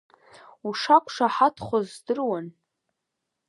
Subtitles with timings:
[0.67, 2.45] Ушақәшаҳаҭхоз здыруан.